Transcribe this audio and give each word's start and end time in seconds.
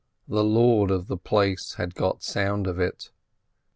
The 0.27 0.43
lord 0.43 0.89
of 0.89 1.05
the 1.09 1.15
place 1.15 1.75
had 1.75 1.93
got 1.93 2.23
sound 2.23 2.65
of 2.65 2.79
it. 2.79 3.11